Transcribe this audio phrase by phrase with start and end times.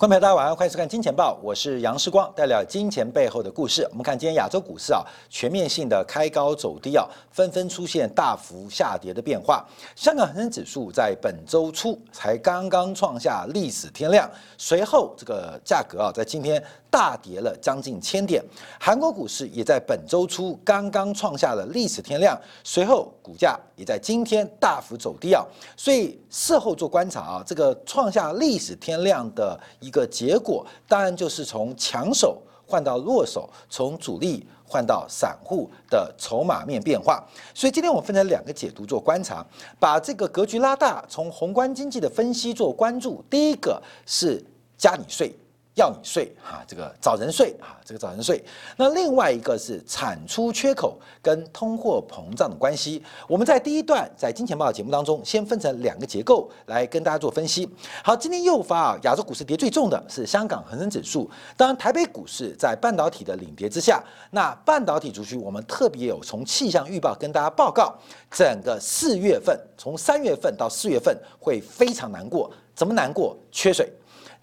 [0.00, 3.86] 观众朋友，大家晚上好，欢迎收看《金钱报》，我是杨世光，带了金钱背后的故事。
[3.90, 9.62] 我们看今天亚洲股市啊，全面性的开高走低啊，纷纷出现大幅下跌的变化。
[9.94, 18.42] 香港恒生指数在本周初才刚刚创下历史天量，随后这个价格啊，在今天大跌了将近千点。
[18.80, 25.44] 韩国股市也在本周初刚刚创下了历史天量，随后股价也在今天大幅走低啊。
[25.76, 29.90] 所以事后做观察啊，这个创下历史天量的一。
[29.90, 37.20] 个结果当然就是从强手换到弱手，从主力换到散户的筹码面变化。
[37.52, 39.44] 所以今天我们分成两个解读做观察，
[39.80, 43.20] 把这个格局拉大，从宏观经济的分析做关注。
[43.28, 44.40] 第一个是
[44.78, 45.34] 加你税。
[45.80, 48.44] 要你税哈，这个找人税啊，这个找人税。
[48.76, 53.02] 那另外一个是产出缺口跟通货膨胀的关系。
[53.26, 57.66] 我们在第一段在金钱豹的节目当中，先分成两个结构来跟大家做分析。
[58.04, 67.94] 好，今天诱发啊亚洲股市跌最重的是香港恒生指数，当然台北股市在半导体的领跌之下，那半导体族群我们特别有从气象预报跟大家报告，
[68.30, 73.34] 整个四月份从三月份到四月份会非常难过，怎么难过？
[73.50, 73.90] 缺水，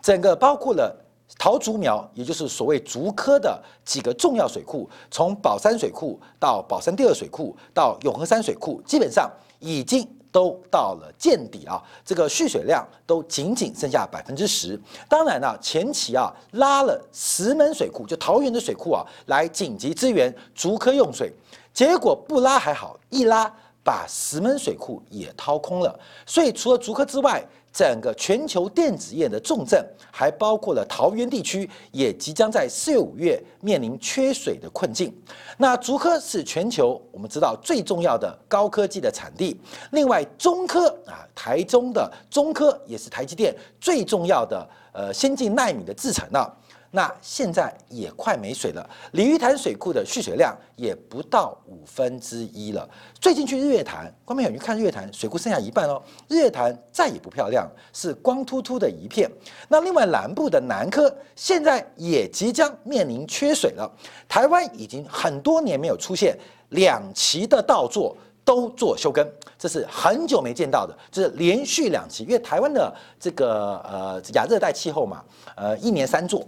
[0.02, 1.04] 整个包括了。
[1.38, 14.80] 桃竹苗，也就是所谓竹科的几个重要水库，从宝山水库到宝山第二水库到永和山水库，基本上已经都到了见底啊，这个蓄水量都仅仅剩下百分之十。
[15.08, 21.32] 当然了，前期啊拉了石门水库，就桃园的水库啊，来紧急支援竹科用水，
[21.74, 23.52] 结果不拉还好，一拉
[23.88, 25.98] 把石门水库也掏空了。
[26.26, 29.82] 所以除了竹科之外，整个全球电子业的重镇，
[30.12, 35.16] 还包括了桃园地区，也即将在四月、五月面临缺水的困境。
[35.58, 39.58] 那竹科是全球我们知道最重要的高科技的产地，
[39.92, 46.52] 另外中科啊，台中的中科也是台积电最重要的呃先进纳米的制程啊。
[46.92, 52.90] 那现在也快没水了，鲤鱼潭水库的蓄水量也不到五分之一了。
[53.20, 59.30] 最近去日月潭，观众朋友去看日月潭，水库剩下一半哦，日月潭再也不漂亮，是光秃秃的一片。
[59.68, 63.92] 那另外南部的南科现在也即将面临缺水了。
[64.28, 66.38] 台湾已经很多年没有出现
[66.70, 68.16] 两期的稻作
[68.46, 75.22] 都做休耕，这是很久没见到的，就是连续两期，因为台湾的这个呃亚热带气候嘛，
[75.58, 76.48] 呃一年三作。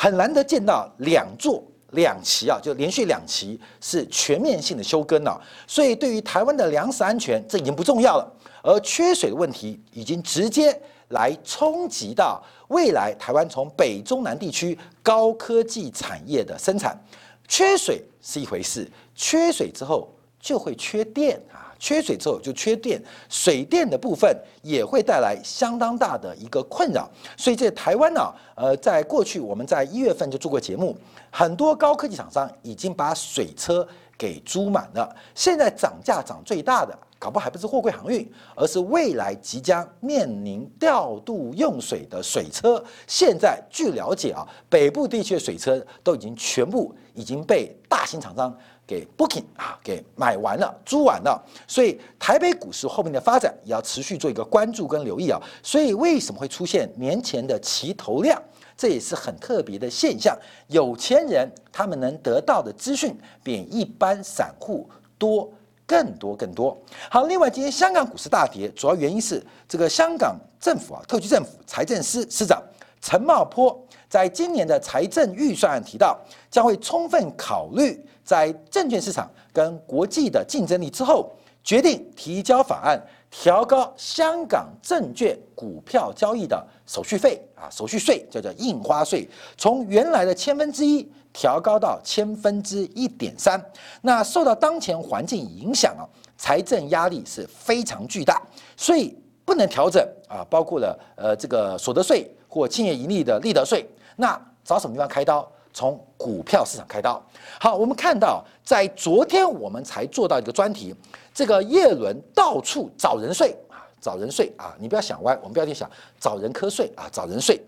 [0.00, 8.32] 很难得见到两座两期啊，就连续两期是全面性的休耕了，所以对于台湾的粮食安全，这已经不重要了。
[8.62, 10.74] 而缺水的问题已经直接
[11.08, 16.98] 来冲击到未来台湾从北中南地区高科技产业的生产。
[17.46, 20.08] 缺水是一回事，缺水之后
[20.40, 21.69] 就会缺电啊。
[21.80, 24.30] 缺水之后就缺电，水电的部分
[24.62, 27.10] 也会带来相当大的一个困扰。
[27.36, 30.94] 所以在台湾呢，呃，在过去我们在一月份就做过节目，
[31.30, 33.86] 很多高科技厂商已经把水车
[34.18, 35.16] 给租满了。
[35.34, 42.84] 现在涨价涨最大的，搞不好还不是货柜航运，而是未来即将面临调度用水的水车。
[43.06, 48.54] 现在据了解啊，北部地区的水车都已经全部已经被大型厂商。
[48.90, 55.40] 给 booking 啊，给买完了，租完了，所以台北股市后面的发展也要持续做一个关注跟留意啊。
[55.62, 58.42] 所以为什么会出现年前的齐头量，
[58.76, 60.36] 这也是很特别的现象。
[60.66, 65.48] 有钱人他们能得到的资讯比一般散户多
[65.86, 66.76] 更多更多。
[67.08, 72.60] 好，另外今天香港股市大跌，主要原因是这个香港政府啊，特区政府财政司司长
[73.00, 76.18] 陈茂波在今年的财政预算案提到，
[76.50, 78.04] 将会充分考虑。
[78.22, 81.32] 在证券市场跟国际的竞争力之后，
[81.64, 93.60] 决定提交法案，调高香港证券股票交易的手续费啊，手续税叫做印花税，从原来的千分之一调高到千分之一点三。
[94.02, 96.06] 那受到当前环境影响啊，
[96.36, 98.40] 财政压力是非常巨大，
[98.76, 103.84] 所以不能调整啊，包括了呃这个所得税或企业盈利的利得税。
[104.16, 105.46] 那找什么地方开刀？
[105.72, 107.22] 从股票市场开刀。
[107.60, 110.92] 好，我们看到在昨天我们才做到一个专题，
[111.32, 117.60] 这个叶伦到处找人睡啊，找人睡啊，你不要想歪，我们不要去想找人瞌睡啊，找人睡。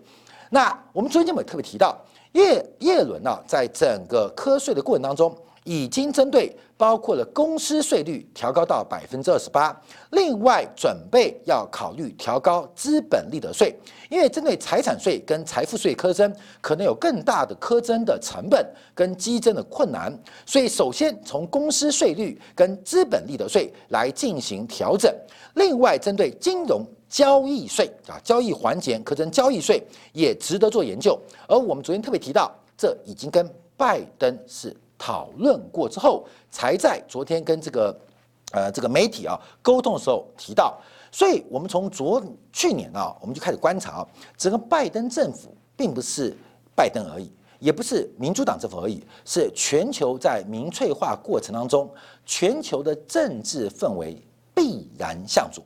[0.49, 1.97] 那我们昨天节目也特别提到，
[2.33, 9.75] 叶叶伦啊，在整个瞌睡的过程当中，已经针对包括了公司税率调高到百分之二十八，
[10.11, 13.73] 另外准备要考虑调高资本利得税，
[14.09, 20.13] 因为针对财产税跟财富税苛征，可能有更大的苛征的成本跟激增的困难，
[20.45, 25.13] 所以首先从公司税率跟资本利得税来进行调整，
[25.55, 29.81] 另外针对金融交易税啊，交易环节可征交易税
[30.11, 31.17] 也值得做研究，
[31.47, 34.75] 而我们昨天特别提到，这已经跟拜登是。
[35.05, 37.93] 讨论过之后，才在昨天跟这个
[38.53, 40.79] 呃这个媒体啊沟通的时候提到，
[41.11, 42.23] 所以我们从昨
[42.53, 44.07] 去年啊，我们就开始观察啊，
[44.37, 46.33] 整个拜登政府并不是
[46.73, 47.29] 拜登而已，
[47.59, 51.91] 也不是民主党政府而已，是全球在民粹化过程当中，
[52.25, 54.17] 全球的政治氛围
[54.55, 55.65] 必然向左，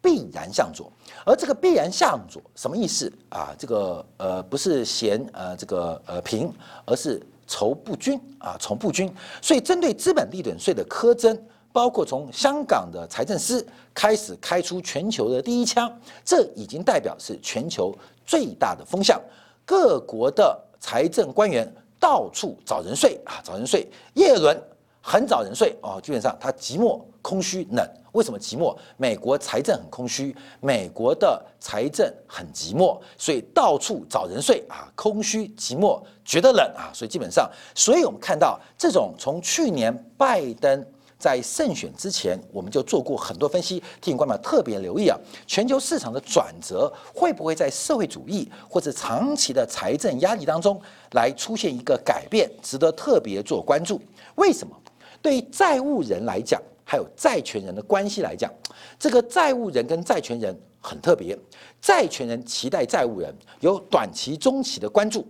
[0.00, 0.92] 必然向左，
[1.24, 3.52] 而这个必然向左什么意思啊？
[3.58, 6.52] 这个呃不是嫌呃这个呃平，
[6.84, 7.20] 而是。
[7.46, 11.38] 筹不均啊，筹不均，所以针对资本利得税的苛征，
[11.72, 15.90] 包括从香港的财政司开始开出全球的第一枪，
[16.24, 19.20] 这已经代表是全球最大的风向。
[19.64, 23.86] 各国的财政官员到处找人税啊，找人税。
[24.14, 24.60] 耶伦
[25.00, 27.88] 很找人税哦，基本上他寂寞、空虚、冷。
[28.16, 28.74] 为什么寂寞？
[28.96, 40.82] 美国财政很空虚，美国的财政很寂寞，所以到处找人睡啊，空虚寂寞，觉得冷啊，所以基本上，所以我们看到这种从去年拜登
[41.18, 50.80] 在胜选之前，我们就做过很多分析，提醒观众特别留意啊，全球市场的转折会不会在社会主义或者长期的财政压力当中
[51.12, 54.00] 来出现一个改变，值得特别做关注。
[54.36, 54.74] 为什么？
[55.20, 56.58] 对债务人来讲。
[56.88, 58.48] 还有债权人的关系来讲，
[58.96, 61.36] 这个债务人跟债权人很特别。
[61.80, 65.26] 债权人期待债务人有短期、中期的关注。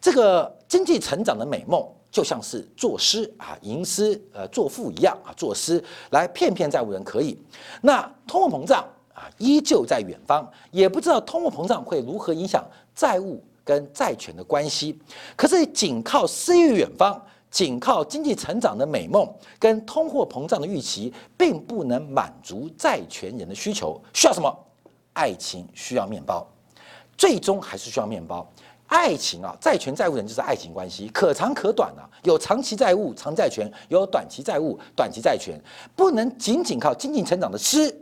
[0.00, 7.36] 这个经济成长的美梦就像是作诗啊，吟诗呃作赋一样啊，作诗来骗骗债务人可以。
[7.82, 12.64] 那通货膨胀啊，依旧在远方，也不知道通货膨胀会如何影响
[12.94, 14.96] 债务跟债权的关系。
[15.34, 17.20] 可是仅靠诗与远方。
[17.50, 24.00] 仅靠经济成长的美梦跟通货膨胀的预期，并不能满足债权人的需求。
[24.12, 24.56] 需要什么？
[25.12, 26.46] 爱情需要面包，
[27.18, 28.48] 最终还是需要面包。
[28.86, 32.06] 爱情啊，债权债务人就是爱情关系，可长可短啊。
[32.22, 35.60] 有长期债务、长债权；有短期债务、短期债权。
[35.96, 37.94] 不能仅仅靠经济成长的诗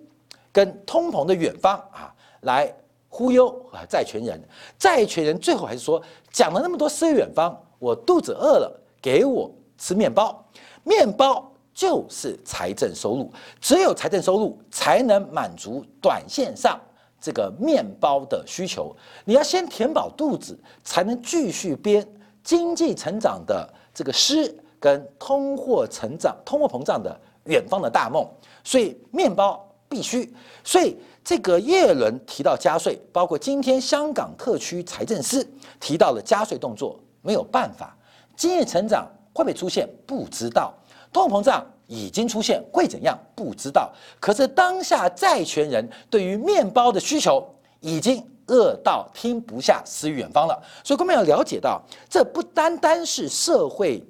[0.52, 2.72] 跟通膨的远方啊来
[3.08, 4.40] 忽悠啊债权人。
[4.78, 8.80] 债权人最后还是说，讲了那么多诗远方，我肚子饿了。
[9.00, 10.44] 给我吃面包，
[10.84, 16.80] 面包就是财政收入，只有财政收入才能满足短线上
[17.20, 18.94] 这个面包的需求。
[19.24, 22.06] 你要先填饱肚子，才能继续编
[22.42, 28.28] 经济成长的这个诗跟通货成长、通货膨胀的远方的大梦。
[28.64, 30.32] 所以面包必须。
[30.64, 35.48] 所以这个叶伦提到加税，包括今天香港特区财政司
[35.80, 37.96] 提到了加税动作，没有办法。
[38.38, 39.86] 经济成长会不会出现？
[40.06, 40.72] 不知道。
[41.12, 43.18] 通货膨胀已经出现，会怎样？
[43.34, 43.92] 不知道。
[44.20, 47.44] 可是当下债权人对于面包的需求
[47.80, 50.62] 已经饿到听不下诗与远方了。
[50.84, 54.04] 所以，我们要了解到，这不单单是社会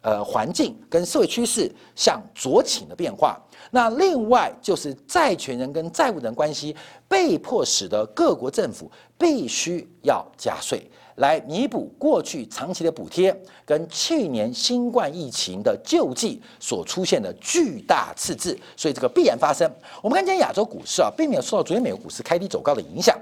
[0.00, 3.38] 呃环境跟社会趋势向左倾的变化，
[3.70, 6.74] 那另外就是债权人跟债务人关系
[7.06, 10.90] 被迫使得各国政府必须要加税。
[11.16, 19.70] 来弥补过去长期的补贴跟去年新冠疫情的救济所出现的巨大赤字，所以这个必然发生。
[20.02, 23.18] 我们看今天亚洲股市啊，并没有受到昨天美国股市开低走高的影响。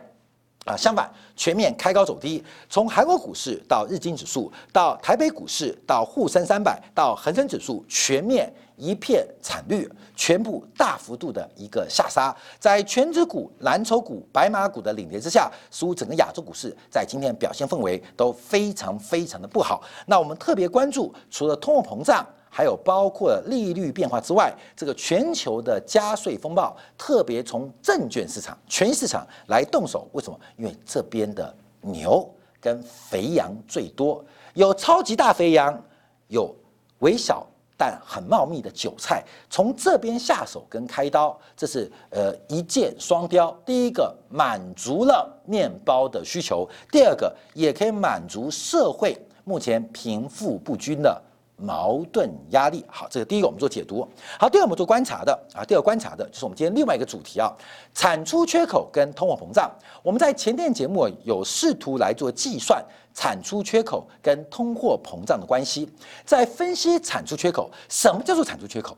[0.67, 2.45] 啊，相反，全面开高走低。
[2.69, 12.35] 从韩国股市到日经指数，到台北股市，到沪深三百，到恒生指数，全面一片惨绿，全部大幅度的一个下杀。
[12.59, 19.83] 在全指股、蓝筹股、白马股的领跌之下，似乎整个亚洲股市在今天表现氛围都非常非常的不好。
[20.07, 22.27] 那我们特别关注，除了通货膨胀。
[22.53, 30.09] 还有包括利率变化之外，这个全球的加税风暴，特别从证券市场、权益市场来动手。
[30.15, 30.37] 为什么？
[30.57, 32.29] 因为这边的牛
[32.61, 35.81] 跟肥羊最多，有超级大肥羊，
[36.27, 36.53] 有
[36.99, 37.47] 微小
[37.81, 39.25] 但很茂密的韭菜。
[39.49, 43.57] 从这边下手跟开刀，这是呃一箭双雕。
[43.65, 51.23] 第一个满足了面包的需求，第二个也可以满足社会目前贫富不均的。
[51.63, 52.83] 矛盾压力。
[52.89, 54.09] 好，这个第一个，我们做解读。
[54.39, 57.53] 好，第二个我们做观察的啊，第二个观察的就是我们今天另外一个主题啊，
[57.93, 59.71] 产出缺口跟通货膨胀。
[60.03, 62.83] 我们在前天节目有试图来做计算
[63.15, 65.89] 产出缺口跟通货膨胀的关系，
[66.25, 68.97] 在分析产出缺口，什么叫做产出缺口？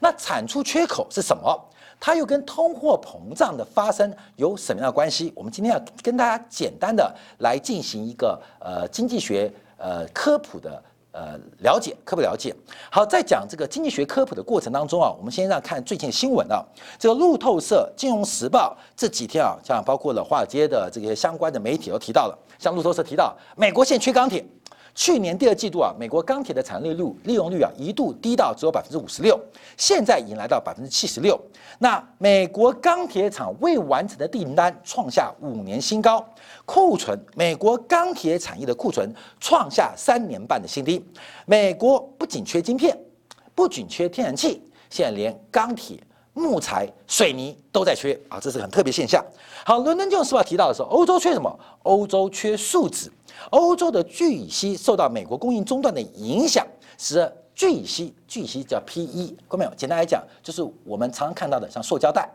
[0.00, 1.68] 那产出缺口是什么？
[2.00, 5.32] 它又跟通货膨胀的发生有什么样的关系？
[5.34, 10.82] 我们今天要跟大家简单的来进行一个呃经济学呃科普的
[11.14, 12.54] 呃了解，科普了解。
[12.90, 16.60] 好，在讲这个经济学科普的过程当中啊，我们先让看最近新闻啊，
[16.98, 24.44] 这个路透社、金融时报这几天啊，像包括了华尔街的这些相关的媒体都提到了，像路透社提到，美国现缺钢铁。
[24.94, 29.38] 去年第二季度啊，美国钢铁的产利率利用率啊一度低到只有百分之五十六，
[29.76, 31.36] 现在已经来到百分之七十六。
[31.80, 36.24] 那美国钢铁厂未完成的订单创下五年新高，
[36.64, 41.04] 库存美国钢铁产业的库存创下三年半的新低。
[41.44, 42.96] 美国不仅缺晶片，
[43.52, 45.98] 不仅缺天然气，现在连钢铁、
[46.34, 49.24] 木材、水泥都在缺啊，这是很特别现象。
[49.64, 51.58] 好，伦敦金融时报提到的时候，欧洲缺什么？
[51.84, 53.10] 欧洲缺树脂。
[53.50, 56.66] 欧洲的聚乙烯受到美国供应中断的影响，
[56.98, 59.74] 使聚乙烯，聚乙烯叫 PE，看到没有？
[59.76, 62.28] 简单来讲，就是我们常常看到的，像塑胶袋、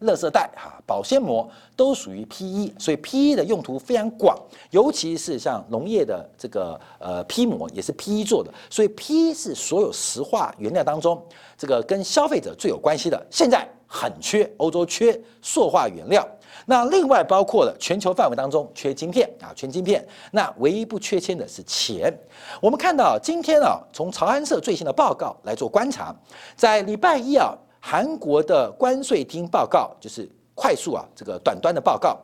[0.00, 4.36] 垃圾袋哈、保鲜膜都属于 PE，所以 PE 的用途非常广，
[4.70, 11.22] 尤其是像农业的这个呃 P 膜也是 PE 做的，所以 PE 是所有石化原料当中
[11.56, 13.26] 这个跟消费者最有关系的。
[13.30, 16.26] 现在很缺，欧洲缺塑化原料。
[16.68, 20.04] 那另外包括了全球范围当中缺晶片啊，缺晶片。
[20.32, 22.12] 那唯一不缺钱的是钱。
[22.60, 26.14] 我们看到今天啊，从朝安社最新的报告来做观察，
[26.56, 27.54] 在礼拜一啊，
[27.88, 32.18] 韩国的关税厅报告就是快速啊这个短端的报告，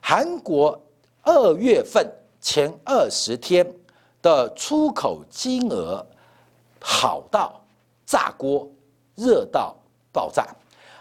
[0.00, 0.80] 韩国
[1.20, 3.62] 二月份前二十天
[4.22, 6.02] 的出口金额
[6.80, 7.60] 好到
[8.06, 8.66] 炸锅，
[9.14, 9.76] 热到
[10.10, 10.46] 爆炸。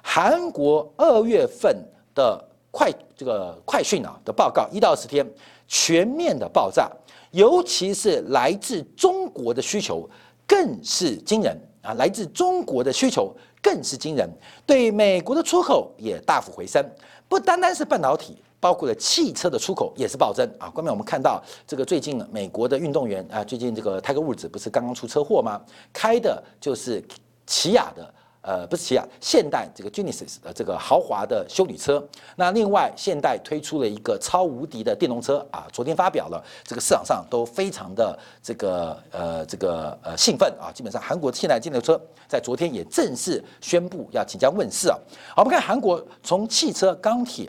[0.03, 1.73] 韩国二月份
[2.13, 5.25] 的快这个快讯啊的报告，一到十天
[5.69, 6.91] 全面的爆炸，
[7.31, 10.05] 尤其是来自中国的需求
[10.45, 11.93] 更是惊人啊！
[11.93, 14.29] 来自中国的需求更是惊人，
[14.65, 16.83] 对美国的出口也大幅回升，
[17.27, 20.69] 不单单是半导体，包括了汽车的出口也是暴增啊！
[20.69, 25.61] 关面我们看到这个最近美国的运动员啊，最近这个泰格伍兹不是刚刚出车祸吗？
[25.93, 27.03] 开的就是
[27.45, 28.13] 起亚的。
[28.43, 32.03] 呃，不是起亚，现代这个 Genesis 的这个豪华的修理车。
[32.35, 40.71] 那另外，现代推出了一个超无敌的电动车啊，昨天发表了，这个市场上都非常的这个呃这个呃兴奋啊。
[40.73, 44.97] 基本上，韩国现代电动车在昨天也正式宣布要即将问世啊。
[45.37, 47.47] 我们看韩国从汽车、钢铁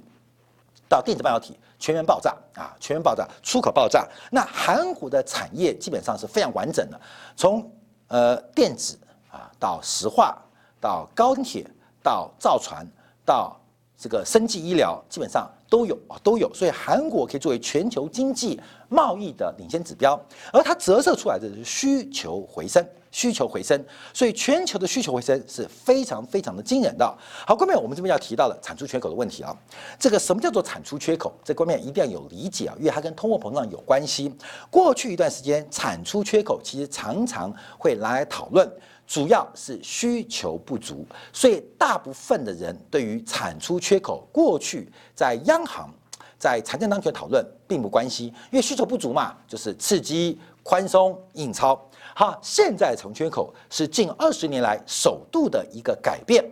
[0.91, 4.07] 到电子半导体全员爆炸啊，全员爆炸，出口爆炸。
[4.31, 7.01] 那韩国的产业基本上是非常完整的，
[7.35, 7.67] 从
[8.09, 8.99] 呃电子
[9.31, 10.37] 啊到石化。
[10.83, 11.65] 到高铁，
[12.03, 12.85] 到造船，
[13.25, 13.57] 到
[13.97, 16.53] 这个生技医疗，基本上都有啊，都有。
[16.53, 20.21] 所以韩国可以作为全球经济贸易的领先指标，
[20.53, 23.81] 而它折射出来的是需求回升，需求回升。
[24.13, 27.17] 所以全球的需求回升是非常非常的惊人的。
[27.47, 29.57] 好，关面我们这边要提到了产出缺口的问题啊。
[30.01, 31.33] 这个什么叫做产出缺口？
[31.45, 34.35] 这关面一定要有理解啊，因为它跟通货膨胀有关系。
[34.69, 38.69] 过去一段时间，产出缺口其实常常会拿来讨论。
[39.13, 45.93] 主要是需求不足，所以大部分的人对于产出缺口，过去在央行
[46.39, 51.79] 在财政当局的讨论并不关心，因为需求不足嘛，就是刺激宽松印钞。
[52.15, 56.43] 好，现在产缺口是近二十年来首度的一个改变，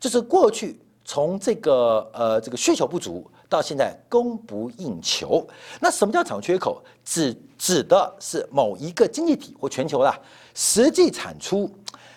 [0.00, 5.46] 就是过去从这个呃这个需求不足到现在供不应求。
[5.80, 6.82] 那什么叫产出缺口？
[7.04, 10.10] 指指的是某一个经济体或全球的
[10.54, 11.70] 实际产出。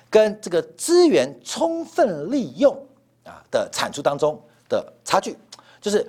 [0.09, 2.75] 跟这个资源充分利用
[3.23, 5.37] 啊的产出当中的差距，
[5.79, 6.07] 就是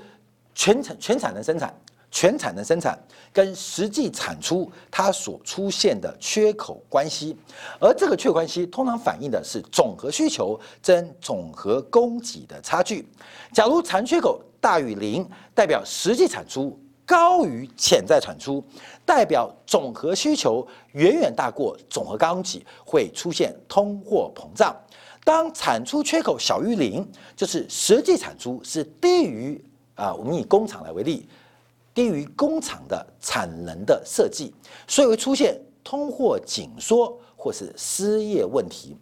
[0.54, 1.74] 全产全产能生产，
[2.10, 2.98] 全产能生产
[3.32, 7.36] 跟实际产出它所出现的缺口关系，
[7.78, 13.06] 而这个缺口关系通常反映的是总和需求跟总和供给的差距。
[13.52, 16.78] 假如产缺口大于零，代表实际产出。
[17.10, 18.62] 高于潜在产出，
[19.04, 24.72] 代表总和需求远远大过总和供给，会出现通货膨胀。
[25.24, 29.60] 当产出缺口小于零，就是实际产出是低于
[29.96, 31.28] 啊，我们以工厂来为例，
[31.92, 34.54] 低于工厂的产能的设计，
[34.86, 38.96] 所以会出现通货紧缩或是失业问题。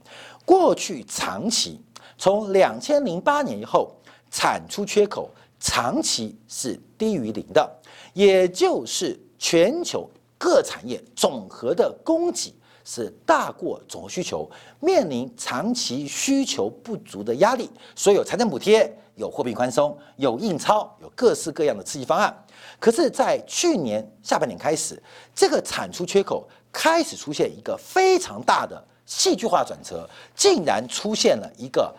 [0.47, 1.79] 过去长期
[2.17, 3.93] 从两千零八年以后，
[4.31, 5.29] 产出缺口
[5.61, 7.77] 长期是低于零的。
[8.19, 12.53] 也就是全球各产业总和的供给
[12.85, 22.37] 是大过总需求，面临长期需求不足的压力，所以有财政补贴、有货币宽松、有印钞、有各式各样的刺激方案。
[22.81, 25.01] 可是，在去年下半年开始，
[25.33, 31.95] 这个产出缺口开始出现一个非常大的戏剧化转折，竟然出现了一个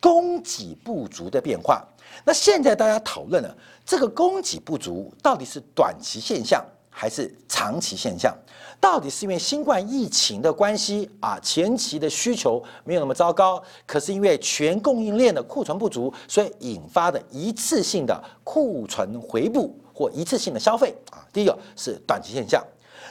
[0.00, 1.86] 供给不足的变化。
[2.24, 8.36] 那现在大家讨论了这个供给不足到底是短期现象还是长期现象？
[8.80, 21.24] 到底是因为新冠疫情的关系啊，前期的需求没有那么糟糕，可是因为全供应链的库存不足，所以引发的一次性的库存回补或一次性的消费啊？
[21.32, 22.62] 第一个是短期现象。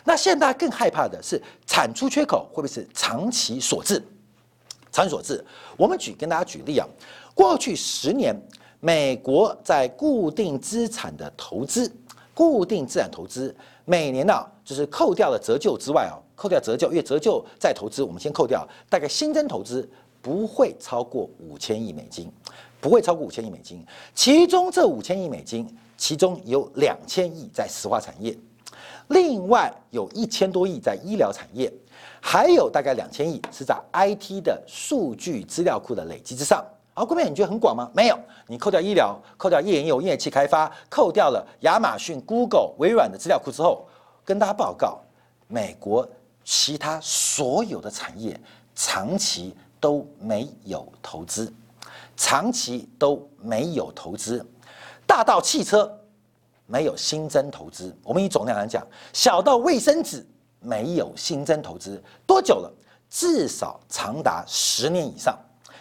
[0.03, 4.03] 那现在更害怕的是产出缺口会不会是长期所致？
[4.91, 5.44] 长期所致，
[5.77, 6.88] 我们举跟大家举例啊，
[7.34, 8.36] 过去十年。
[8.81, 11.91] 美国在固定资产的投资，
[12.33, 14.33] 固定资产投资每年呢，
[14.63, 19.88] 就是扣掉了折旧之外啊，扣掉折旧，因为折旧再投资，我们先扣掉，大概新增投资
[20.21, 22.31] 不会超过五千亿美金，
[22.79, 23.86] 不会超过五千亿美金。
[24.15, 25.67] 其中这五千亿美金，
[25.98, 28.38] 其中有两千亿在石化产业，
[29.09, 31.69] 另外有一千多亿在医疗产业，
[32.21, 36.63] 还有大概两千亿是在 IT 的数据资料库的累积之上。
[37.00, 37.89] 好，各位，你觉得很广吗？
[37.94, 43.88] 没有，你扣掉医疗，扣掉页岩油、页气开发，扣掉了亚马逊、Google、微软的资料库之后，
[44.25, 45.00] 跟大家报告，
[45.48, 46.06] 美国
[46.44, 48.38] 其他所有的产业
[48.75, 51.50] 长期都没有投资，
[52.18, 54.46] 长期都没有投资，
[55.08, 55.89] 大到汽车
[56.65, 60.27] 没有新增投资，我们以总量来讲，小到卫生纸
[60.60, 62.70] 没有新增投资，多久了？
[63.10, 65.39] 至少长达十年以上。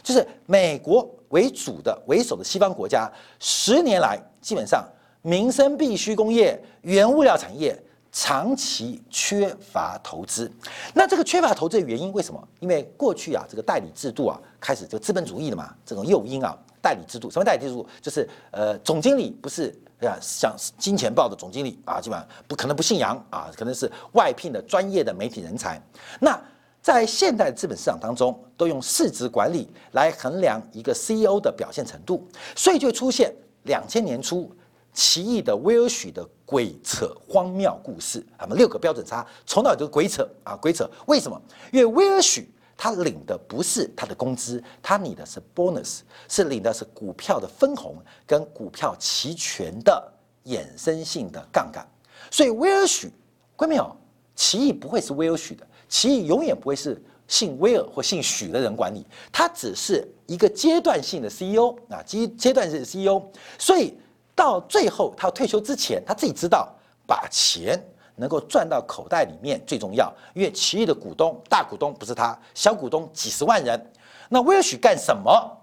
[0.08, 4.82] 就是美国为主的为首的西方国家，十年来基本上
[5.20, 7.78] 民生必需工业、原物料产业
[8.10, 10.50] 长期缺乏投资。
[10.94, 12.42] 那这个缺乏投资的原因为什么？
[12.58, 17.86] 因为过去啊，这个代理制度啊，开始就资本主义的嘛，这种诱因啊，代理制度什么代理制度？
[18.00, 25.78] 就是呃，总经理不是啊，像金钱豹的总经理啊，基本上不可能不姓杨啊，可能是外聘的专业的媒体人才。
[26.18, 26.40] 那
[26.80, 34.50] 在现代资本市场当中，都用市值管理来衡量一个 CEO 的表现程度，所以就出现两千年初
[34.94, 38.24] 奇异的威尔许的鬼扯荒谬故事。
[38.38, 40.88] 他们六个标准差，从哪就是鬼扯啊，鬼扯。
[41.06, 41.40] 为什么？
[41.72, 50.10] 因为威尔许他领的不是他的工资，他领的是 bonus，是领的是股票的分红跟股票期权的
[50.46, 51.86] 衍生性的杠杆。
[52.30, 53.12] 所以威尔许，
[53.56, 53.94] 关没有？
[54.34, 55.66] 奇异不会是威尔许的。
[55.88, 63.22] 其实永远不会是姓威尔或姓许的人管理，他只是一个阶段性的 CEO 啊，阶阶段性的 CEO，
[63.58, 63.98] 所以
[64.34, 66.68] 到最后他退休之前，他自己知道
[67.06, 67.82] 把钱
[68.16, 73.92] 能够赚到口袋里面最重要，因为奇异的股东大股东不是他，小股东几十万人，
[74.28, 75.56] 那威尔许干什么？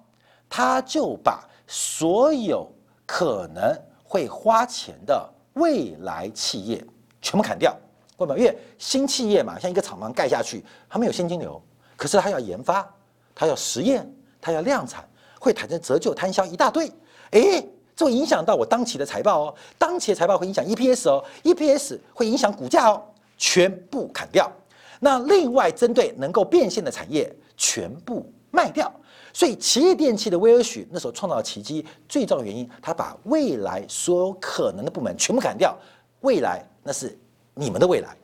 [0.48, 2.72] 他就把所有
[3.06, 6.86] 可能会花钱的未来企业
[7.22, 7.76] 全部砍掉。
[8.18, 8.40] 为什么？
[8.40, 11.62] 因为新企业嘛，像一个厂房盖下去，它没有现金流，
[11.96, 12.88] 可是它要研发，
[13.34, 15.08] 它要实验，它要量产，
[15.40, 16.90] 会产生折旧摊销一大堆。
[17.32, 17.62] 哎，
[17.96, 23.04] 这会影响到我当期的财报哦，当期的财报会影响 EPS 哦，EPS 会影响股价哦，
[23.38, 24.50] 全部砍掉。
[25.02, 28.90] 那另外针对能够变现的产业，全部卖掉。
[29.34, 35.78] 所以，奇异电器的威尔许那时候创造奇迹，最重要的原因，他把未来所有可能的部门全部砍掉。
[36.22, 37.18] 未来那是。
[37.56, 38.16] 你们的未来，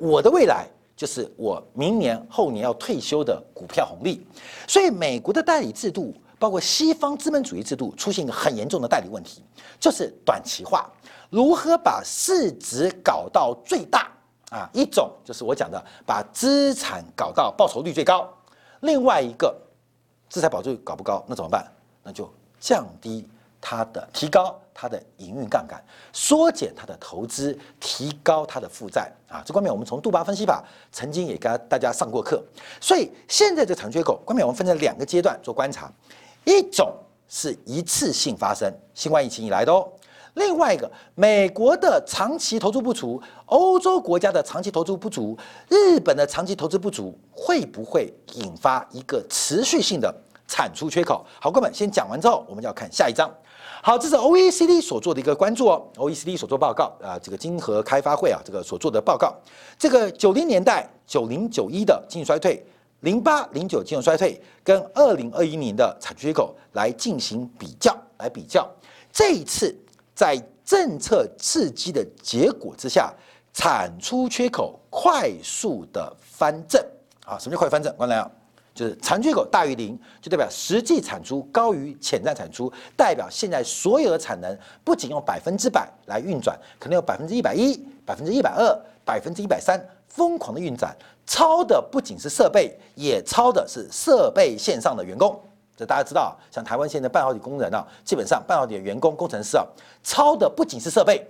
[0.00, 4.26] 我的未来就是我明年后年要退休的股票红利。
[4.66, 9.42] 所以，美国的代理制度，包括西方资本主义制度，出现一个很严重的代理问题，
[9.80, 10.88] 就是短期化。
[11.28, 14.08] 如何把市值搞到最大
[14.50, 14.70] 啊？
[14.72, 18.28] 一种就是我讲的，把资产搞到报酬率最高；
[18.80, 19.52] 另外一个，
[20.30, 21.66] 资产保值率搞不高，那怎么办？
[22.04, 23.26] 那就降低
[23.60, 24.56] 它的提高。
[24.78, 29.42] 它的营运杠杆，缩减它的投资，提高它的负债啊！
[29.42, 30.62] 这方面我们从杜巴分析法
[30.92, 32.44] 曾经也跟大家上过课。
[32.78, 35.90] 所以现在这长缺口，关面我们分成两个阶段做观察，
[36.44, 36.92] 一种
[37.26, 39.88] 是一次性发生新冠疫情以来的哦，
[40.34, 45.34] 另外一个美国的长期投资不足，欧洲国家的长期投资不足，
[45.70, 50.14] 日本的长期投资不足，会不会引发一个持续性的
[50.46, 51.24] 产出缺口？
[51.40, 53.30] 好，哥们先讲完之后，我们要看下一章。
[53.86, 59.32] 好，这是 OECD 所做的一个关注哦，OECD 所做报告啊，这个金河开发会啊，这个所做的报告，
[59.78, 62.66] 这个九零年代九零九一的经济衰退，
[63.02, 68.68] 零八零九金融衰退，跟二零二一年的产出缺口来进行比较，来比较，
[69.12, 69.72] 这一次
[70.16, 73.14] 在政策刺激的结果之下，
[73.52, 76.84] 产出缺口快速的翻正。
[77.24, 77.94] 啊，什么叫快翻正？
[77.94, 78.28] 观众啊，
[78.76, 90.94] 就是产出缺口大于零，就代表实际产出高于潜在产出，代表现在所有的产能不仅用百分之百来运转，可能有百分之一百一、百分之一百二、百分之一百三疯狂的运转，
[91.26, 95.40] 超的不仅是设备，也超的是设备线上的员工。
[95.74, 99.64] 这大家知道，像台湾现在半导体工人啊，基本上半导体的员工、工程师啊，
[100.02, 101.26] 超的不仅是设备，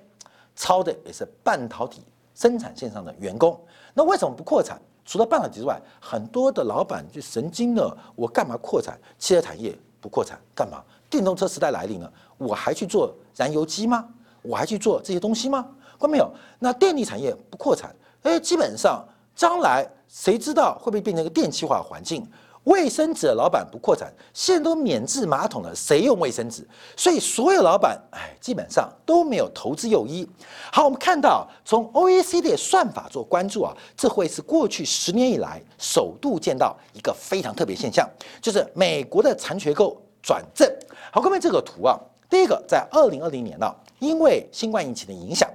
[0.56, 2.02] 超的也是半导体
[2.34, 3.56] 生产线上的员工。
[3.94, 4.80] 那为什么不扩产？
[5.06, 8.98] 除了半导体之外，很多的老板就神经了，我干嘛扩产？
[9.18, 10.82] 汽车产业不扩产干嘛？
[11.08, 14.06] 电动车时代来临了，我还去做燃油机吗？
[14.42, 15.66] 我还去做这些东西吗？
[15.96, 16.28] 关没有？
[16.58, 19.02] 那电力产业不扩产，哎，基本上
[19.34, 22.28] 将来谁知道会不会变成一个电气化环境？
[22.66, 26.66] 卫生纸的老板不扩产，现在都免治马桶了，谁用卫生纸？
[26.96, 30.28] 所以所有老板，哎，基本上都没有投资诱因。
[30.72, 38.08] 好，我们看到从 OECD 算法做关注啊，这会是过去十年以来首度见到一个非常特别现象，
[38.42, 40.68] 就是美国的残缺购转正。
[41.12, 41.96] 好，各位这个图啊，
[42.28, 45.48] 第一个在二零二零年呢，因为新冠疫情的影响，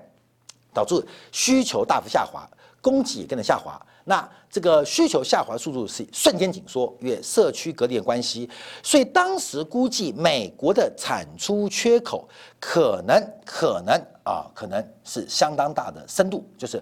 [0.74, 3.78] 导致需求大幅下滑，供给也跟着下滑。
[4.06, 8.50] 那这个需求下滑速度是瞬间紧缩，因为社区隔离的关系，
[8.84, 12.28] 所以当时估计美国的产出缺口
[12.60, 16.82] 可能可能啊，可能是相当大的深度，就是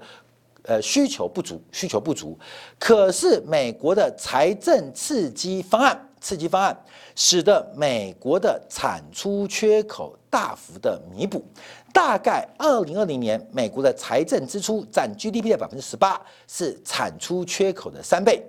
[0.64, 2.38] 呃需求不足，需求不足。
[2.78, 6.06] 可是美国的财政刺激方案。
[6.22, 6.78] 刺激方案
[7.22, 11.44] 使得美国的产出缺口大幅的弥补，
[11.92, 18.42] 大概二零二零年美国的财政支出占 GDP 的百分之十八，是产出缺口的三倍。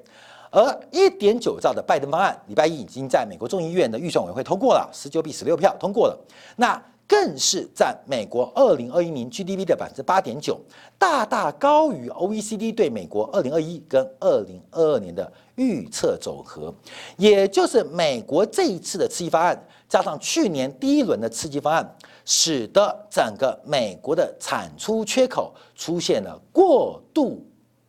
[0.52, 6.16] 而一点九兆的拜登方案，礼拜一已经在美国众议院的预算委员会通过了，十九比十六票通过了。
[6.54, 10.60] 那更是占美国二零二一年 GDP 的百分之八点九，
[10.96, 16.72] 大大高于 OECD 对美国二零二一跟二零二二年的预测总和。
[17.16, 27.44] 也就是美国这一次的刺激方案，加上去年第一轮的刺激方案，使得整个美国的产出缺口出现了过度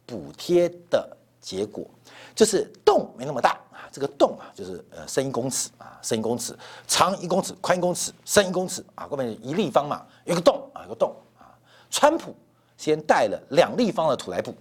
[0.07, 1.85] 补贴的结果，
[2.33, 3.55] 就是洞没那么大。
[3.91, 11.49] 这个洞啊，就是呃深一公尺啊，深一公尺，长一公尺，宽一公尺，深一公尺啊，后面一立方嘛，有个洞啊，有个洞啊。
[11.89, 12.35] 川普
[12.77, 14.53] 先带了两立方的土来补，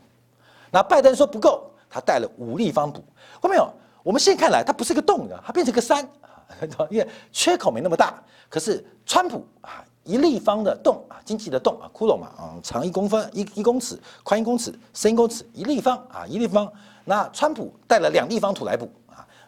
[0.70, 3.02] 那拜登说不够，他带了五立方补。
[3.40, 6.44] 后面有，我们现在看来它不是个洞的，它变成个山啊，
[6.90, 8.22] 因为缺口没那么大。
[8.48, 16.70] 可是川普啊，一立方的洞啊，经济的洞啊，窟窿嘛啊，长一公分一一公尺，宽一公尺，深一公尺，一立方啊，一立方。
[17.04, 18.90] 那川普带了两立方土来补。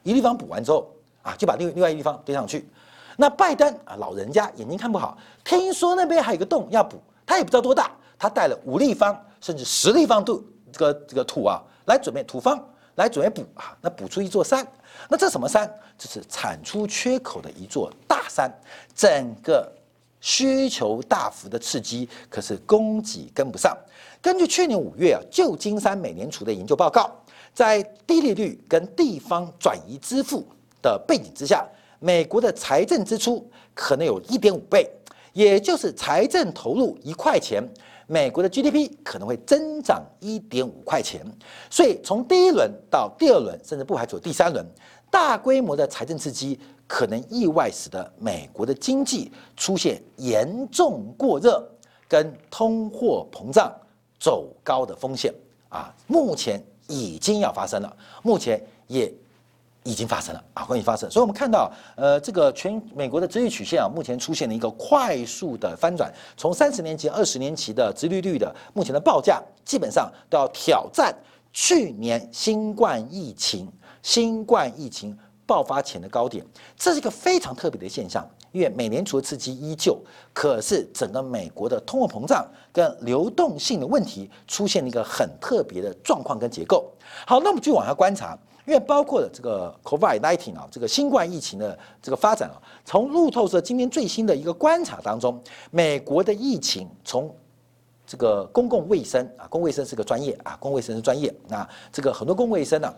[0.03, 0.88] 一立方补完之后
[1.23, 2.69] 啊，就把另另外一立方堆上去。
[3.17, 12.59] 那拜登啊，老人家眼睛看不好，听说那边还有个洞要补，他也不知道多大，他带了五立方甚至十立方度这个这个土啊，来准备土方
[12.95, 14.67] 来准备补啊，那补出一座山。
[15.09, 15.73] 那这什么山？
[15.99, 18.51] 这是产出缺口的一座大山。
[18.95, 19.71] 整个
[20.21, 23.77] 需求大幅的刺激，可是供给跟不上。
[24.21, 27.11] 根据去年五月啊，旧金山美联储的研究报告。
[27.55, 30.43] 在低利率跟地方转移支付
[30.81, 31.67] 的背景之下，
[32.01, 34.91] 美国的财政支出可能有一点五倍，
[35.35, 37.62] 也就是财政投入一块钱，
[38.07, 41.25] 美国的 GDP 可能会增长一点五块钱。
[41.69, 44.65] 所以从第一轮到第二轮，甚至不排除第三轮，
[45.11, 51.62] 大规模的财政刺激可能意外使得美国的经济出现严重过热
[52.09, 53.71] 跟通货膨胀
[54.19, 55.33] 走高的风险
[55.69, 55.95] 啊！
[56.07, 56.62] 目前。
[56.93, 59.11] 已经要发生了，目前也
[59.83, 61.11] 已经发生了啊，会发生。
[61.11, 71.15] 所以，我们看到，呃，这个全美国的殖利率曲线啊，目前出现了一个快速的翻转，从三十年期、二十年期的殖利率的目前的报价，基本上都要挑战
[71.53, 73.67] 去年新冠疫情、
[74.03, 75.17] 新冠疫情
[75.53, 76.43] 爆发前的高点，
[76.79, 78.27] 这是一个非常特别的现象。
[78.53, 79.99] 因为美联储的刺激依旧，
[80.33, 86.91] 可是整个美国的通货膨胀跟流动性的问题出现了一个很特别的状况跟结构。
[87.27, 95.38] 好，那我们继续往下观察，因为包括了这个 COVID-19 啊，这个新冠疫情的这个发展啊，从路透社今天最新的一个观察当中，
[95.71, 97.35] 美国的疫情从
[98.07, 102.95] 这个公共卫生啊，公共卫生是个专业啊，公共卫生是专业，那这个很多公共卫生呢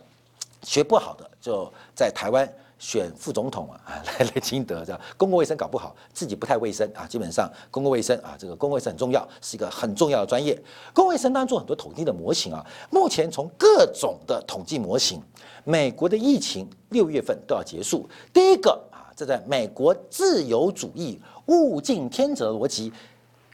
[0.64, 2.50] 学不好的就在台湾。
[2.76, 7.06] 选副总统啊， 来来清德这样，公共卫生搞不好，自己不太卫生啊。
[7.06, 10.54] 基本上公共卫生啊，这个公共卫生很重要，是一个很重要的专业。
[10.92, 15.22] 公共卫生当中很多统计的模型啊，目前从各种的统计模型，
[15.62, 18.06] 美国的疫情六月份都要结束。
[18.34, 22.92] 第一个啊，这在美国自由主义物竞天择逻辑，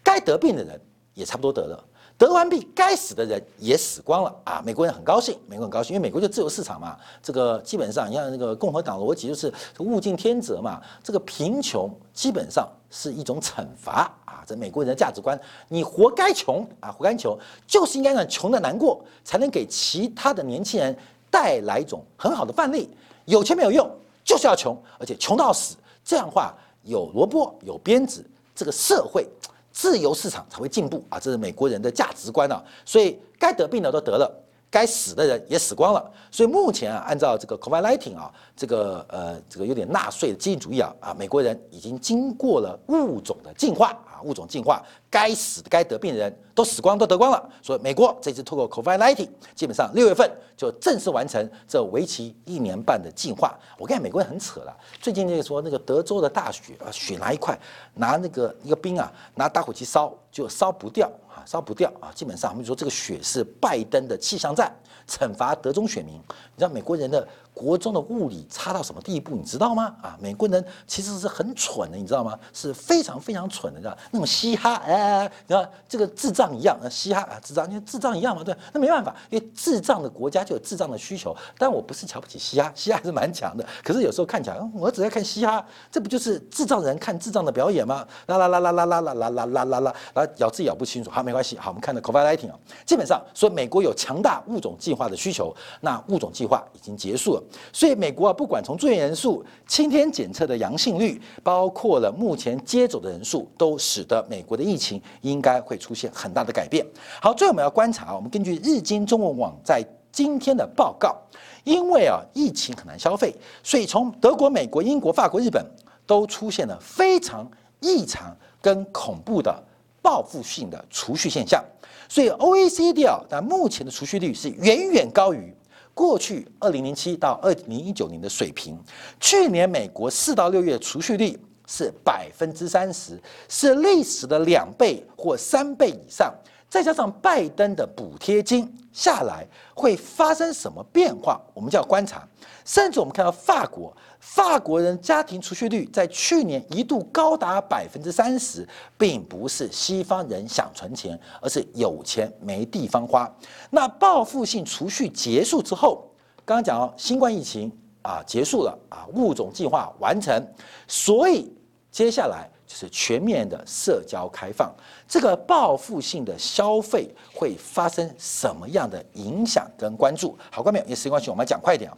[0.02, 0.80] 该得病的人
[1.14, 1.84] 也差不多得了。
[2.20, 4.62] 得完币，该死的人也死光了啊！
[4.62, 6.94] 美国人很高兴，美国很高兴，因为美国就自由市场嘛。
[7.22, 10.82] 这个基本上，你像那个共和党逻辑就是物竞天择嘛。
[11.02, 14.44] 这个贫穷基本上是一种惩罚啊！
[14.46, 17.34] 这美国人的价值观，你活该穷啊，活该穷，
[17.66, 20.94] 就是应该让穷的难过，才能给其他的年轻人
[21.30, 22.90] 带来一种很好的范例。
[23.24, 23.90] 有钱没有用，
[24.22, 25.74] 就是要穷，而且穷到死。
[26.04, 28.22] 这样话有萝卜有鞭子，
[28.54, 29.26] 这个社会。
[29.72, 31.18] 自由市场才会进步啊！
[31.18, 34.30] 这是美国人的价值观啊，所以该得病的都得了。
[34.72, 47.50] 该死的人也死光了，所以目前啊，按照这个 COVID-19 啊，这个呃，这个有点纳税的基因主义啊啊，美国人已经经过了物种的进化，物种进化，该死、该得病的人都死光，都得光了。
[47.62, 53.58] 所以美国这次透过 COVID-19，基本上六月份就正式完成这为期一年半的进化。
[53.78, 57.58] 我看美国人很扯了，最近那个说那个德州的大雪啊，雪拿一块，
[57.94, 61.40] 拿那个一个冰啊，拿打火机烧就烧不掉啊。
[61.46, 62.12] 烧不掉啊！
[62.14, 64.70] 基本上，我们说这个雪是拜登的气象站，
[65.08, 66.14] 惩罚德中选民。
[66.16, 67.26] 你知道美国人的？
[67.52, 69.94] 国中的物理差到什么地步，你知道吗？
[70.02, 72.38] 啊，美国人其实是很蠢的，你知道吗？
[72.52, 81.36] 是非常非常蠢的，你知道那种嘻哈，哎，你看这个智障一样，嘻哈啊，智障，因为智障一样嘛，对，那没办法，因为智障的国家就有智障的需求。
[81.58, 83.66] 但我不是瞧不起嘻哈， 嘻哈还是蛮强的。
[83.82, 88.06] 可是有时候看起来，我只在看嘻哈，这不就是智障人看智障的表演吗？
[88.26, 97.39] 啦啦啦啦啦啦啦啦啦啦啦啦，然后咬字咬不清楚，好，没关系，好，我们看到 COVID-19 啊，基本上说美国有强大物种计划的需求，那物种计划已经结束了。
[97.72, 106.86] 所以美国啊，不管从住院人数、今天检测的阳性率，包括了目前接走的人数，都使得美国的疫情应该会出现很大的改变。
[107.20, 111.16] 好，最后我们要观察啊，我们根据日经中文网在今天的报告，
[111.64, 115.64] 因为啊疫情很难消费，所以从德国、美国、英国、法国、日本
[116.06, 117.48] 都出现了非常
[117.80, 119.62] 异常跟恐怖的
[120.02, 121.64] 报复性的储蓄现象。
[122.08, 125.54] 所以 OECD 啊，但目前的储蓄率是远远高于。
[125.94, 128.78] 过去二零零七到二零一九年的水平，
[129.18, 136.32] 去年美国四到六月储蓄率是百分之三十，是历史的两倍或三倍以上。
[136.70, 141.38] 再加上拜登的补贴金下来，会发生什么变化？
[141.52, 142.26] 我们就要观察。
[142.64, 143.94] 甚至我们看到法国。
[144.20, 153.34] 法国人家庭储蓄率在去年一度高达百分之三十，并不是西方人想存钱，而是有钱没地方花。
[153.70, 156.06] 那报复性储蓄结束之后，
[156.44, 160.46] 刚刚讲哦，新冠疫情啊结束了啊，物种计划完成，
[160.86, 161.50] 所以
[161.90, 164.72] 接下来就是全面的社交开放。
[165.08, 170.38] 这个报复性的消费会发生什么样的影响跟关注？
[170.52, 171.96] 好，观众朋友，因为时间关系，我们讲快一点啊。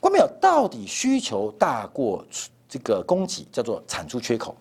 [0.00, 0.28] 关没有？
[0.40, 2.24] 到底需求大过
[2.68, 4.54] 这个供给，叫做产出缺口。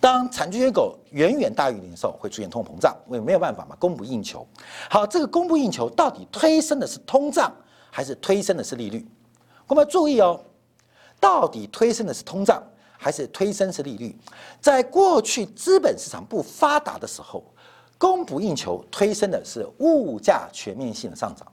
[0.00, 4.46] 当产出缺口远远大于零售，会出现通膨胀，因为没有办法嘛，供不应求。
[4.88, 7.54] 好，这个供不应求到底推升的是通胀，
[7.90, 9.06] 还是推升的是利率？
[9.66, 10.40] 我们要注意哦，
[11.20, 12.62] 到底推升的是通胀，
[13.04, 14.18] 还是推升是利率？
[14.62, 17.44] 在过去资本市场不发达的时候，
[17.98, 21.46] 供不应求推升的是物价全面性的上涨。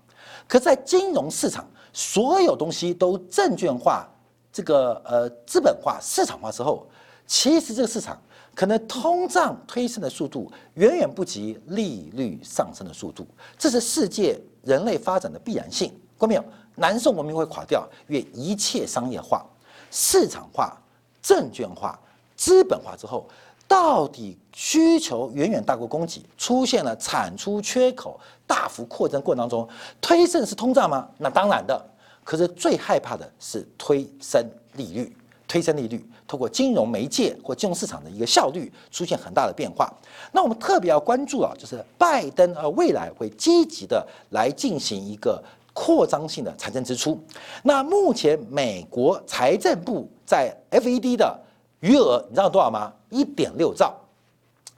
[0.47, 4.07] 可在金融市场，所有东西都证券化，
[4.53, 6.87] 这个呃资本化、市场化之后，
[7.27, 8.17] 其实这个市场
[8.55, 15.91] 可能通胀推升的速度远远不及利率上升的速度，这是世界人类发展的必然性。
[16.17, 16.43] 关没有？
[16.77, 19.45] 南宋文明会垮掉，因为一切商业化、
[19.91, 20.80] 市场化、
[21.21, 21.99] 证券化、
[22.35, 23.27] 资本化之后。
[23.67, 29.65] 到底需求远远大过供给，出现了产出缺口大幅扩增过程当中，
[30.01, 31.07] 推升是通胀吗？
[31.17, 31.81] 那当然的。
[32.25, 35.15] 可是最害怕的是推升利率，
[35.47, 39.89] 推升利率通过金融媒介或金融市场的一个效率出现很大的变化。
[40.33, 45.41] 那我们特别要关注啊，就是拜登呃未来会积极的来进行一个
[45.73, 47.21] 扩张性的财政支出。
[47.63, 51.39] 那目前美国财政部在 FED 的。
[51.81, 52.93] 余额你知道多少吗？
[53.09, 53.95] 一点六兆，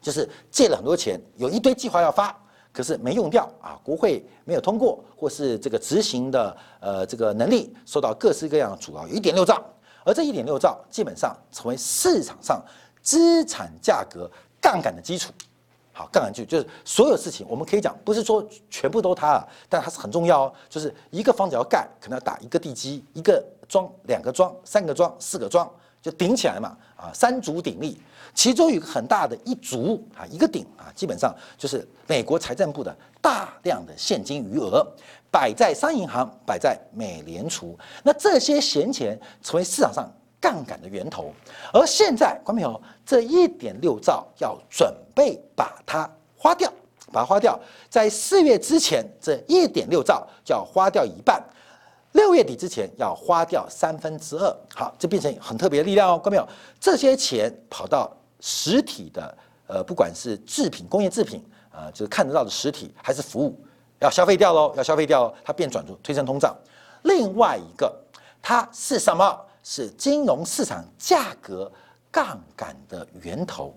[0.01, 2.33] 就是借了很多钱，有一堆计划要发，
[2.71, 9.61] 可是没用掉啊，国会没有通过，或是这个执行的呃这个能力受到各式各样的阻挠，有一点六兆，
[10.05, 12.63] 而这一点六兆基本上成为市场上
[13.01, 15.33] 资产价格杠杆的基础。
[15.93, 20.53] 好，杠杆就就是所有事情，我们可以讲，不是说全部都它，但它是很重要哦。
[20.67, 25.71] 就是一个房子要盖，可能要打一个地基，一个桩，两个桩，三个桩，四个桩。
[26.01, 27.97] 就顶起来嘛，啊，三足鼎立，
[28.33, 34.85] 其中有个很大的一足啊，一个顶啊，基本上就是美国财政部的大量的现金余额，
[35.31, 40.11] 摆在商业银行，摆在美联储，那这些闲钱成为市场上
[40.43, 41.31] 杠杆的源头，
[41.71, 46.69] 而现在，观众朋友，这一点六兆要准备把它花掉，
[47.13, 47.57] 把它花掉，
[47.89, 51.41] 在四月之前这一点六兆就要花掉一半，
[52.11, 54.53] 六月底之前要花掉三分之二。
[54.75, 56.45] 好，这变成很特别的力量哦，看到没有？
[56.77, 63.57] 这些钱跑到实体的，呃，不管是制品、工业制品，啊，就是看得到的实体还是服务，
[63.99, 66.53] 要消费掉喽，要消费掉，它变转出推升通胀。
[67.03, 67.97] 另外一个，
[68.41, 69.39] 它是什么？
[69.63, 71.71] 是金融市场价格
[72.11, 73.73] 杠杆的源头。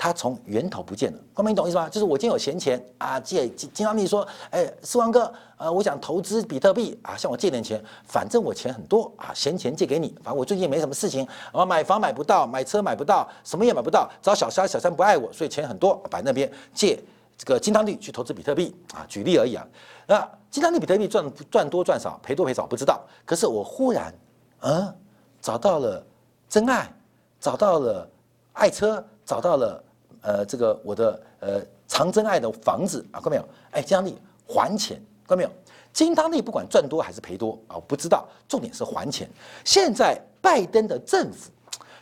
[0.00, 1.88] 它从源头不见了，光明你懂意思吗？
[1.88, 17.02] 就是我今天有闲钱啊，借金金常利说，哎，四万哥，呃，我想投资比特币啊，向我借点钱，反正我钱很多啊，闲钱借给你，反正我最近没什么事情，我买房买不到，买车买不到，什么也买不到，找小三小三不爱我，所以钱很多，摆那边借
[17.36, 19.66] 这个金汤力去投资比特币啊，举例而已啊。
[20.06, 24.14] 那金汤力比特币赚赚多赚少，赔多赔少不知道，可是我忽然
[24.60, 24.94] 嗯
[25.40, 26.04] 找到了
[26.48, 26.92] 真爱，
[27.40, 28.08] 找到了
[28.52, 29.84] 爱车，找到了。
[30.20, 33.48] 呃，这个我的呃长真爱的房子啊，看到没有？
[33.70, 35.50] 哎，金汤力还钱，看到没有？
[35.92, 39.30] 金汤力不管赚多还是赔多啊，不知道，重点是还钱。
[39.64, 41.50] 现在拜登的政府，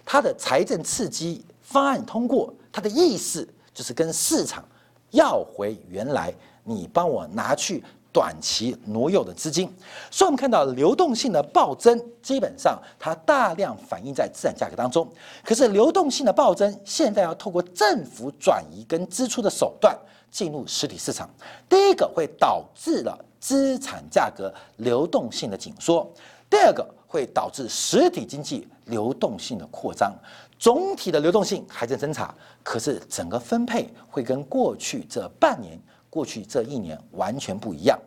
[0.02, 4.64] 他的财政刺激方案通过，他的意思就是跟市场
[5.10, 7.84] 要回原来，你帮我拿去。
[8.16, 9.70] 短期挪用的资金，
[10.10, 15.06] 所以我们看到流动性的暴增，基本上它大量反映在资产价格当中。
[15.44, 19.94] 可是流动性的暴增，现在要透过政府转移跟支出的手段
[20.30, 21.28] 进入实体市场，
[21.68, 26.10] 第一个会导致了资产价格流动性的紧缩，
[26.48, 30.10] 第二个会导致实体经济流动性的扩张。
[30.58, 35.78] 总体的流动性还在增长，可是整个分配会跟过去这半年。
[36.16, 37.98] 过去这一年完全不一样，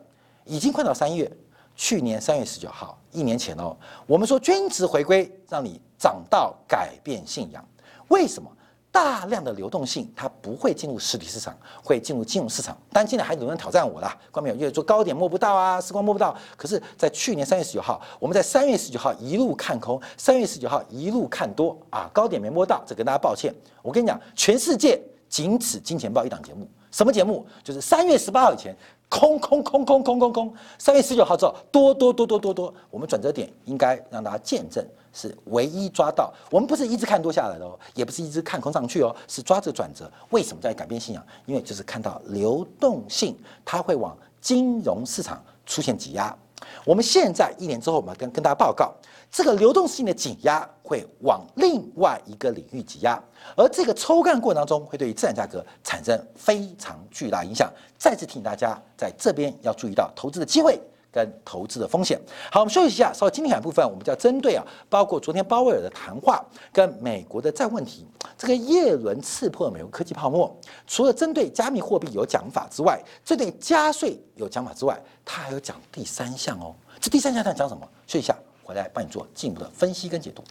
[0.44, 1.30] 已经快到三月。
[1.76, 7.64] 去年三月十九号，一年前哦，我们说均值回归，让你涨到改变信仰。
[8.08, 8.50] 为什么？
[8.92, 12.76] 大量的流动性它不会进入实体市场，会进入金融市场。
[12.92, 14.56] 但现在还有人挑战我啦，关没有？
[14.56, 16.36] 因为说高点摸不到啊，时光摸不到。
[16.56, 23.54] 可是，在去年三月十九号，我们在三月十九号一路看空，三月十九号一路看多啊，高点没摸到，这跟大家抱歉。
[23.80, 26.68] 我跟你讲，全世界仅此金钱豹一档节目。
[26.90, 27.46] 什么节目？
[27.62, 28.76] 就是三月十八号以前
[29.08, 32.74] 空空空空空空空，三月十九号之后多多多多多多。
[32.90, 36.32] 我们转折点应该让大家见证，是唯一抓到。
[36.50, 40.10] 我们不是一直看多下来的哦，也不是一直看空上去哦，是抓着转折。
[40.30, 41.24] 为什么在改变信仰？
[41.46, 46.36] 因为就是看到流动性，它会往金融市场出现挤压。
[46.84, 48.92] 我们现在一年之后，我们跟跟大家报告。
[49.30, 53.22] 这个流动性的挤压会往另外一个领域挤压，
[53.56, 57.72] 而这个抽干过程当中会对于资产价格产生非常巨大影响。
[57.96, 60.80] 再次提醒大家，在这边要注意到投资的机会
[61.12, 62.20] 跟投资的风险。
[62.50, 68.04] 好，我们休息一下，稍微今天部分，我们就要针对啊，包括昨天鲍威尔的谈话跟美国的债问题，
[68.36, 70.52] 这个叶伦刺破美国科技泡沫，
[70.88, 76.74] 除了针对加密货币有讲法之外，针对加税有讲法之外，他还有讲第三项哦。
[77.00, 77.88] 这第三项他讲什么？
[78.08, 78.36] 休息一下。
[78.62, 80.44] 回来帮你做进一步的分析跟解读。